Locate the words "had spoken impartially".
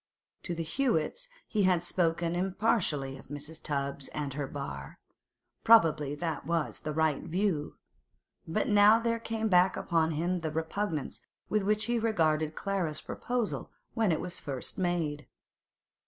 1.65-3.19